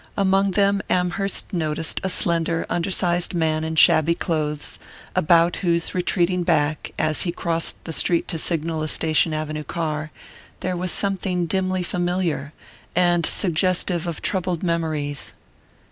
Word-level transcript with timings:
Among 0.17 0.49
them 0.57 0.81
Amherst 0.89 1.53
noticed 1.53 2.01
a 2.03 2.09
slender 2.09 2.65
undersized 2.71 3.35
man 3.35 3.63
in 3.63 3.75
shabby 3.75 4.15
clothes, 4.15 4.79
about 5.15 5.57
whose 5.57 5.93
retreating 5.93 6.41
back, 6.41 6.91
as 6.97 7.21
he 7.21 7.31
crossed 7.31 7.75
the 7.83 7.93
street 7.93 8.27
to 8.29 8.39
signal 8.39 8.81
a 8.81 8.87
Station 8.87 9.31
Avenue 9.31 9.63
car, 9.63 10.09
there 10.61 10.75
was 10.75 10.91
something 10.91 11.45
dimly 11.45 11.83
familiar, 11.83 12.51
and 12.95 13.27
suggestive 13.27 14.07
of 14.07 14.23
troubled 14.23 14.63
memories. 14.63 15.33